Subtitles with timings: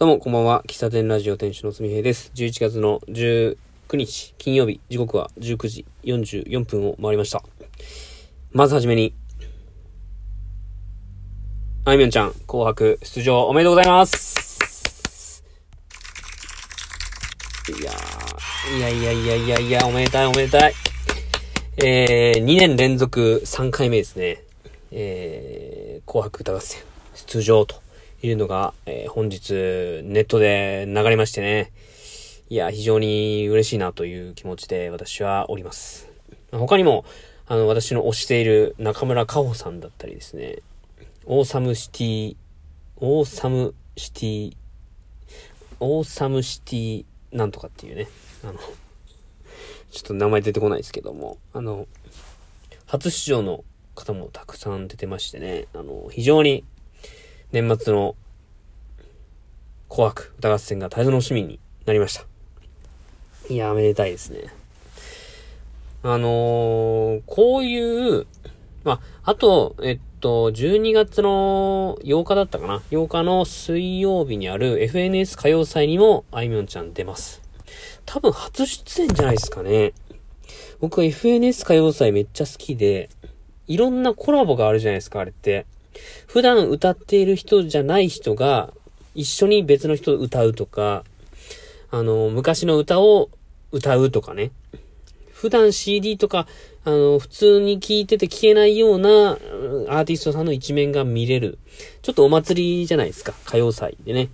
[0.00, 0.62] どうも、こんばんは。
[0.66, 2.32] 喫茶店ラジオ店主のすみへいです。
[2.34, 3.56] 11月の19
[3.92, 7.42] 日、金曜日、時刻は19時44分を回りました。
[8.50, 9.14] まずはじめに、
[11.84, 15.44] あいみょんちゃん、紅白出場おめでとうございます。
[17.68, 20.72] いやー、いやいやいやいやいや、おめでたいおめでたい。
[21.84, 24.44] えー、2年連続3回目ですね。
[24.92, 26.80] えー、紅白歌合戦
[27.14, 27.89] 出場と
[28.22, 29.52] いうのが、えー本日
[30.04, 31.72] ネットで流れましてね。
[32.48, 36.08] いや、非常に嬉しいなという気持ちで私はおります。
[36.50, 37.04] 他にも、
[37.46, 40.58] あの、私の推している中村佳穂さんだったりですね、
[41.26, 48.08] Awesome City、Awesome City、Awesome City なんとかっていうね、
[48.42, 48.64] あの、ちょ
[50.00, 51.86] っと名前出てこないですけども、あの、
[52.86, 56.64] 初出場の方もたくさん出てましてね、あの、非常に
[57.52, 58.14] 年末の
[59.88, 62.24] 紅白歌合戦が大変楽しみになりました。
[63.52, 64.44] いや、めでたいですね。
[66.02, 68.26] あのーこういう、
[68.84, 77.42] まあ、あと、えっと、12月の8日だったかな ?8 日の水曜日にある FNS 歌謡祭にもあいみょんちゃん出ます。
[78.06, 79.92] 多分初出演じゃないですかね。
[80.78, 83.10] 僕は FNS 歌謡祭めっちゃ好きで、
[83.66, 85.66] いろんなコラボがあるじゃないですか、あれって。
[86.26, 88.72] 普段歌っている人じゃない人が
[89.14, 91.04] 一緒に別の人歌うとか、
[91.90, 93.30] あの、昔の歌を
[93.72, 94.52] 歌うとかね。
[95.32, 96.46] 普段 CD とか、
[96.84, 101.58] あの、普通に聴いてて聴けないようなアーティストさんの一面が見れる。
[102.02, 103.34] ちょっとお祭りじゃないですか。
[103.46, 104.28] 歌謡祭でね。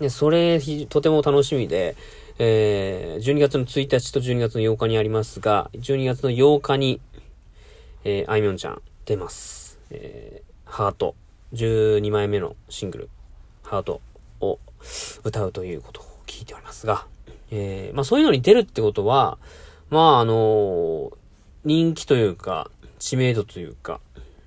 [0.00, 1.96] でそれ、とても楽しみで、
[2.38, 7.00] えー、12月の1日と12月の8日にありますが、12月の8日に、
[8.02, 9.78] えー、あいみょんちゃん出ます。
[9.90, 11.14] えー、ハート。
[11.52, 13.08] 12枚目のシングル、
[13.62, 14.00] ハート
[14.40, 14.58] を
[15.22, 17.06] 歌うということを聞いておりますが、
[17.52, 19.38] えー、まあそういうのに出るってことは、
[19.88, 21.12] まああの
[21.64, 24.00] 人気というか、知名度というか、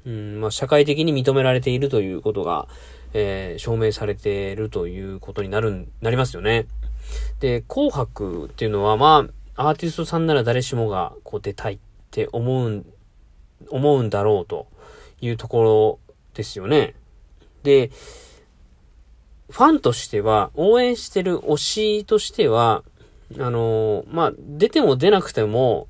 [0.05, 2.67] うん、まあ社会的に認められているということが、
[3.13, 6.67] えー、証明されているということになる、なりますよね。
[7.39, 11.79] で、紅白っていうのは、まあ、アーティストさんなら誰しもがこう出たいっ
[12.11, 12.85] て思うん、
[13.69, 14.67] 思うんだろうと
[15.21, 16.06] いうところ
[16.37, 16.93] ですよね。
[17.63, 17.89] で、
[19.49, 22.83] ファンとしては、応援してる推しとしては、
[23.39, 25.87] あのーまあ、出ても出なくても、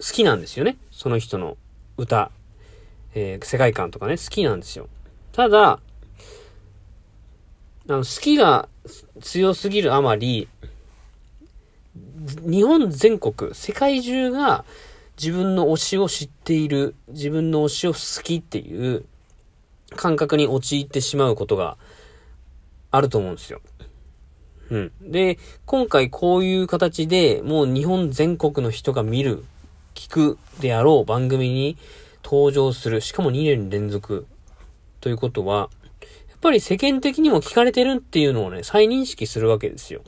[0.00, 0.76] 好きなんですよね。
[0.90, 1.56] その人の
[1.96, 2.30] 歌、
[3.14, 4.88] えー世界観とかね、好きなんですよ。
[5.32, 5.80] ただ、
[7.88, 8.68] あの、好きが
[9.20, 10.48] 強すぎるあまり、
[12.42, 14.64] 日本全国、世界中が
[15.16, 19.04] 自分の推しを知っている、自分の推しを好きっていう
[19.94, 21.76] 感覚に陥ってしまうことが
[22.90, 23.60] あると思うんですよ。
[24.70, 24.92] うん。
[25.00, 29.44] で、今回こういう形でもう日本全国の人が見る、
[29.94, 31.76] 聞くであろう番組に
[32.24, 33.00] 登場する。
[33.00, 34.26] しかも2年連続
[35.00, 35.70] ということは、
[36.28, 40.02] やっぱり世間的にも聞かれてるっていうのをね、再認識するわけですよ。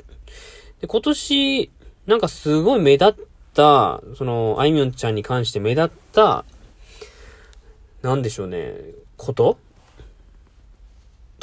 [0.80, 1.70] で、今年、
[2.06, 3.22] なんかすごい目立った、
[3.56, 6.44] その、あいみょんちゃんに関して目立った、
[8.02, 8.74] なんでしょうね、
[9.16, 9.58] こと？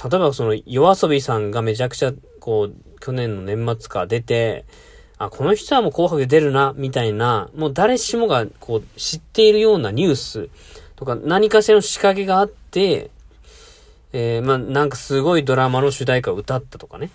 [0.04, 4.66] 例えばその、夜遊びさんがめちゃくちゃ、こう、去年の年末か出て、
[5.18, 10.50] あ、この人はもう紅白で出るな、みたいな、もう誰しもが、こう、知っているようなニュース
[10.96, 13.12] とか、何かしらの仕掛けがあって、
[14.12, 17.10] えー、まあ、なんかすごいドラマの主題歌を歌ったとかね。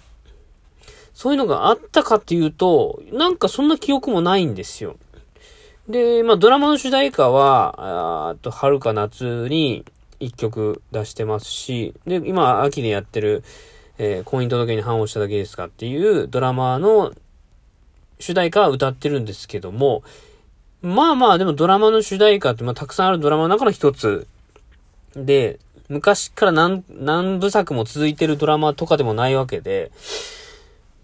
[1.19, 4.95] そういうのがあったかっていうと、なんかそんな記憶もないんですよ。
[5.89, 9.85] で、まあ、ドラマの主題歌は、あーっと、春か夏に
[10.21, 13.43] 一曲出してますし、で、今、秋でやってる、
[13.99, 17.13] えー、婚姻届に反応しただけですかっていうドラマの
[18.21, 20.05] 主題歌は歌ってるんですけども、
[20.83, 24.29] まあまあ、でもドラマの主題歌って、まあ、たくさんあるドラマの中の一つ
[25.17, 25.59] で、
[25.89, 29.91] 昔から何、何部作も続いてるドラマとかでもないわけで、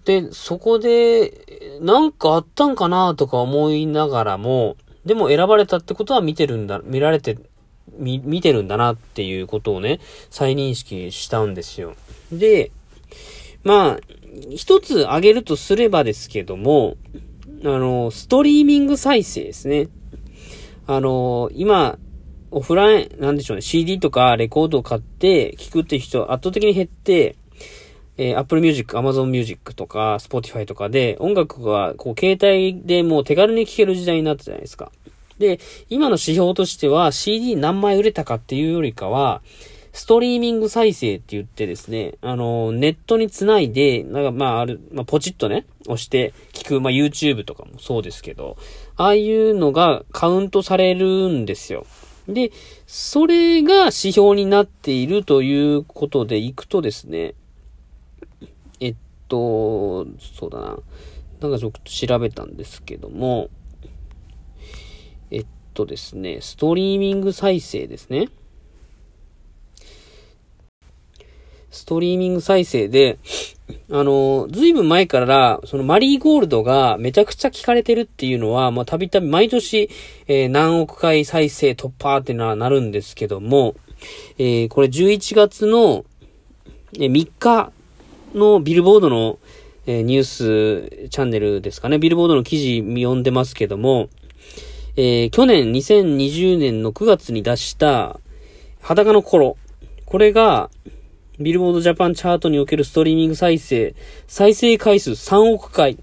[0.05, 7.39] で、そこで、なんかあったんかなとか思いながらも、でも選ばれたってことは見てるんだ、見られて、
[7.97, 11.95] 見、見てるんだなっていうことをね、再認識したんですよ。
[12.33, 12.71] で、
[13.63, 14.01] まあ、
[14.51, 16.97] 一つ挙げるとすればですけども、
[17.65, 19.89] あの、ストリーミング再生ですね。
[20.87, 21.99] あの、今、
[22.51, 27.37] オフライン、なんでしょうね、CD とかレコードを買って聞くっていう人圧倒的に減って、
[28.17, 34.93] えー Apple Music、Amazon Music とか Spotify とかで音楽がこう携帯でもう手軽に聴ける時代になったじゃないですか。
[35.39, 35.59] で、
[35.91, 39.43] 今の指標としては CD 何枚売れたかっていうよりかは、
[39.93, 48.57] ストリーミング再生って言ってですね、あの、ネットにつないで、なんかまあある、まあポチッとね、押して聞く、まあ YouTube とかもそうですけど、
[48.97, 51.87] ああいうのがカウントされるんですよ。
[52.29, 52.51] で、
[52.87, 57.35] それが指標になっているということでいくとですね、
[59.35, 60.79] と、そうだな。
[61.41, 63.51] なんかちょっと調べたんですけども、
[65.31, 68.29] えっとですね、ストリーミング再生ですね。
[71.71, 73.19] ストリーミング再生で、
[73.91, 79.91] あの、ずいぶん前から、そのマリーゴールドがめちゃくちゃ聞かれてるっていうのは、まあ、たびたび毎年、
[80.29, 83.75] えー、何億回再生突破ってのはなるんですけども、
[84.39, 86.05] えー、これ11月の、
[86.93, 87.73] 3日
[88.35, 89.39] のビルボードの、
[89.87, 94.09] えー、ニュースチャンネルですかね、ビルボードの記事読んでますけども、
[94.97, 98.21] えー、去年2020年の9月に出した
[98.81, 99.57] 裸の頃、
[100.05, 100.71] これが、
[101.41, 103.95] ビルボードジャパンチャートにおけるストリーミング再生、
[104.29, 105.99] 再生回数3億回。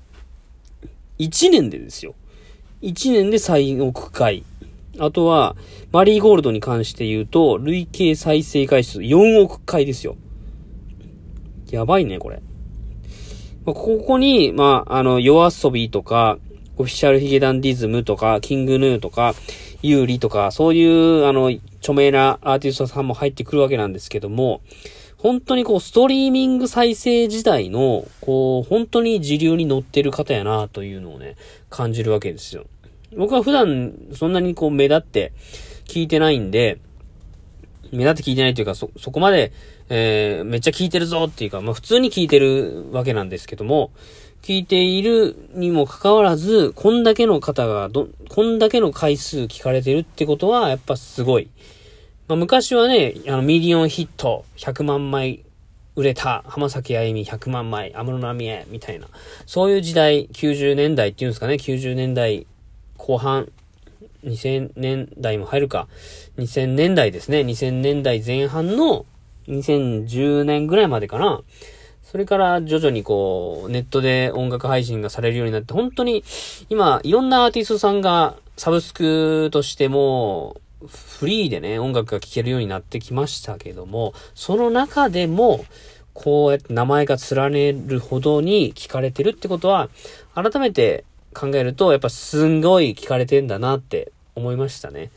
[1.20, 2.16] 1年でですよ。
[2.82, 4.44] 1年で3億回。
[5.00, 5.56] あとは、
[5.92, 10.18] マリーゴールドに関して言うと、累計再生回数4億回ですよ。
[11.72, 12.42] やばいね、これ。
[13.66, 16.38] まあ、ここに、まあ、あの、夜遊びとか、
[16.78, 19.36] オフィシャルヒゲダンディズムとか、キングヌーとか、
[19.82, 24.62] ユーリとか、そういう、あの、著名なアーティストさんも入ってくるわけなんですけども、
[25.18, 31.36] 本当にこう、ストリーミング再生時代の、こう、本当に時流に乗ってる方やな、というのをね、
[31.70, 32.66] 感じるわけですよ。
[33.16, 35.34] 僕は普段、そんなにこう、目立って
[35.86, 36.80] 聞いてないんで、
[37.92, 39.52] 目立って聞いてないというか、そ、そこまで、
[39.90, 43.92] えー、めっちゃ聞いてるぞっていうか、まあ普通に聞いてるわけなんですけども、
[44.42, 51.50] 聞いているにもかかわらず、こんだけの方がど、こんだけの回数聞かれてるってことは、やっぱすごい。
[52.28, 55.44] まあ、昔はね、あの、ミリオンヒット、100万枚
[55.96, 59.08] 売れた、浜崎あゆみ100万枚、安室奈美恵、みたいな。
[59.46, 62.48] そういう時代、90年代っていうんですかね、90年代
[62.98, 63.52] 後半、
[64.24, 65.88] 2000年代も入るか、
[66.38, 69.06] 2000年代ですね、2000年代前半の
[69.48, 71.42] 2010年ぐらいまでかな。
[72.04, 76.24] それから徐々にこう、ネットで音楽配信がされるようになって、本当に
[76.70, 80.58] 今、いろんなアーティストさんがサブスクとしても、
[80.88, 85.66] フリーでね、音楽が聴けるようになってきましたけども、その中でも、
[86.14, 89.90] こうやって名前が連ねるほどに聞かれてるってことは、
[90.36, 95.12] 改めて考えると、やっぱすんごい聞かれてんだなって思いましたね。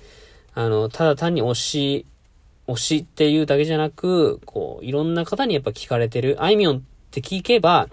[0.54, 2.06] あの、ただ単に推し、
[2.66, 6.36] 推しっていうだけじゃなく、こう、いろんな方にやっぱ聞かれてる。
[6.40, 6.80] あいみょんっ
[7.10, 7.88] て聞けば、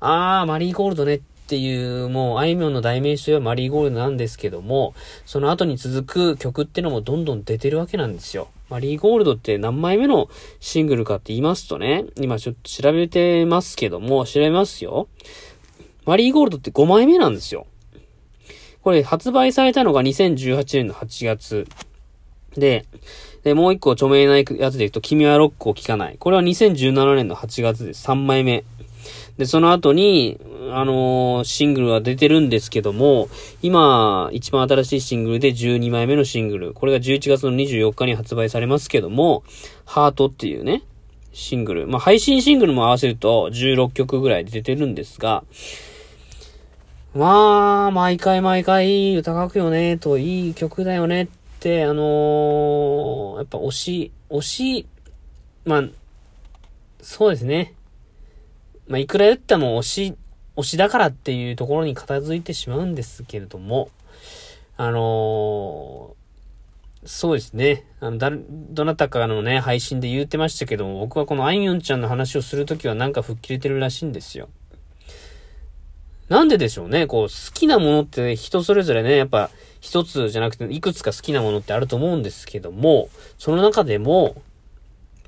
[0.00, 4.94] あー、マリーゴールドねっていう、もう、あいみょんの代名詞はマリーゴールドなんですけども、
[5.26, 8.48] その後に続く曲ってのもどんどん出てるわけなんですよ。
[8.70, 10.28] マリーゴールドって何枚目の
[10.58, 15.08] シングルかって言いますとね、今ちょっと調べてますけども、調べますよ。
[16.06, 17.66] マリーゴールドって5枚目なんですよ。
[18.82, 21.66] これ発売されたのが2018年の8月。
[22.56, 22.84] で、
[23.42, 26.16] で、もう一個著名なやつで言うと、君はロックを聴かない。
[26.18, 28.06] これは2017年の8月です。
[28.08, 28.64] 3枚目。
[29.38, 30.38] で、その後に、
[30.70, 33.28] あのー、シングルは出てるんですけども、
[33.62, 36.72] 今、一番新しいシングルで12枚目のシングル。
[36.72, 39.42] これが11月の24日に発売されますけども、
[39.84, 40.82] ハートっていうね、
[41.32, 41.86] シングル。
[41.86, 45.44] まあ、配信シングルも合わせると16曲ぐらい出てるんですが、
[47.14, 51.28] まあ、毎回毎回歌書くよね、と、いい曲だよねっ
[51.60, 54.86] て、あのー、やっぱ推し、推し、
[55.64, 55.84] まあ、
[57.00, 57.74] そうですね。
[58.88, 60.14] まあ、いくら言ったも推し、
[60.56, 63.90] 推しだからっていうところに片付いてしまうんですけれども、
[64.76, 67.86] あのー、そうですね。
[68.00, 74.48] あの、だ、どなたかのね、配信で言ってましたけども、僕はこのあいみょんちゃんの話をするときはなんか吹っ切れてるらしいんですよ。
[76.28, 77.06] なんででしょうね。
[77.06, 79.50] こう、好きなものって人それぞれね、やっぱ
[79.80, 84.34] 一つじゃなくていくつか好きなものってあると思うんですけども、その中でも、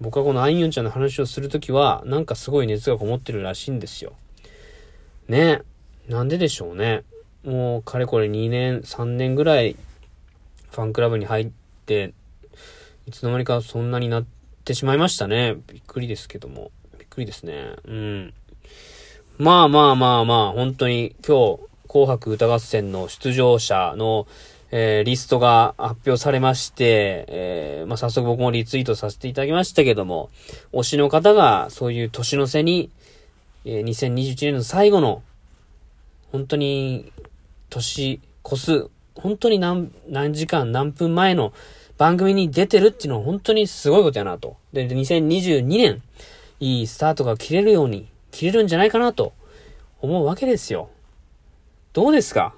[0.00, 4.14] 僕はこのアイユンちゃんの話をするときは、なんかすごい熱がこもってるらしいんですよ。
[5.28, 5.62] ね。
[6.08, 7.02] なんででしょうね。
[7.44, 9.76] もう、かれこれ2年、3年ぐらい、
[10.70, 11.50] ファンクラブに入っ
[11.86, 12.12] て、
[13.06, 14.26] いつの間にかそんなになっ
[14.64, 15.56] てしまいましたね。
[15.72, 16.70] びっくりですけども。
[16.98, 17.76] びっくりですね。
[17.84, 18.34] うん。
[19.38, 24.26] まあまあまあまあ、本当に今日、紅白歌合戦の出場者の、
[24.70, 30.30] えー、リストが発表されまして、えー、まあ、早速僕もリツイートさせていただきましたけども、
[30.72, 32.88] 推しの方がそういう年の瀬に、
[33.66, 35.22] えー、2021年の最後の、
[36.32, 37.12] 本当に、
[37.68, 41.52] 年越す、本当に何、何時間、何分前の
[41.98, 44.56] 番組に出てるっていうのは本当にすごいことやなと。
[44.72, 46.02] で、2022年、
[46.58, 49.32] いいスタートが切れるように、切れるんじゃないかなと
[50.02, 50.90] 思うわけですよ。
[51.94, 52.54] どうですか？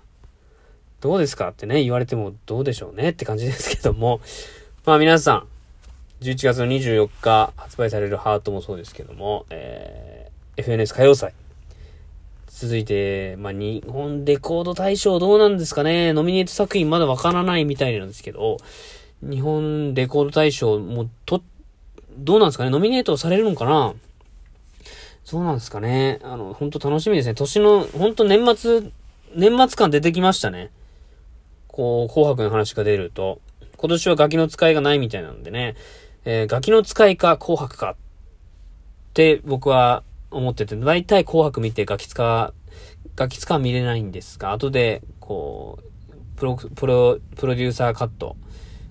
[1.01, 4.21] どうですかってね、言われてもどうでしょうねって感じですけども。
[4.85, 5.47] まあ皆さん、
[6.23, 11.35] 11月の24日発売されるハートもそうですけども、えー、FNS 歌謡祭。
[12.49, 16.13] 続いて、まあ、日本レコード大賞どうなんですかね？
[16.13, 18.57] ノミネート作品まだわからないみたいなんですけど、
[19.23, 21.41] 日本レコード大賞もと、
[22.17, 22.71] どうなんですかね？
[22.71, 23.95] ノミネートされるのかな？
[25.29, 27.35] そうなんですかねあの、本当楽しみですね。
[27.35, 28.91] 年の、本当年末、
[29.35, 30.71] 年末感出てきましたね。
[31.67, 33.39] こう、紅白の話が出ると。
[33.77, 35.77] 今年はガキの使いがないみたいなんでね。
[36.25, 37.97] えー、ガキの使いか紅白かっ
[39.13, 42.55] て僕は思ってて、大体紅白見てガキ使、
[43.15, 45.79] ガキ使は見れないんですが、後で、こ
[46.11, 48.39] う、プロ、プロ、プロデューサーカット、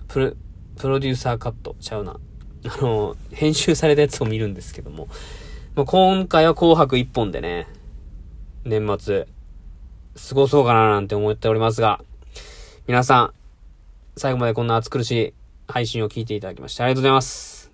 [0.06, 0.32] プロ、
[0.76, 2.12] プロデューサーカットちゃうな。
[2.12, 5.08] あの、編集されたやつを見るんですけども、
[5.78, 7.68] まあ、今回は紅白一本でね、
[8.64, 9.28] 年末、
[10.28, 12.00] 過ごそうかななんて思っておりますが、
[12.88, 13.32] 皆さん、
[14.16, 15.34] 最後までこんな暑苦しい
[15.68, 17.70] 配信を聞いていただきましてありがとうございます。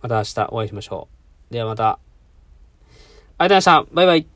[0.00, 1.08] また明日お会いしましょ
[1.50, 1.52] う。
[1.52, 1.84] ではまた。
[1.90, 3.94] ありがとうございました。
[3.94, 4.31] バイバイ。